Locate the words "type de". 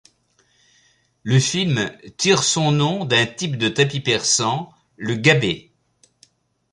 3.27-3.69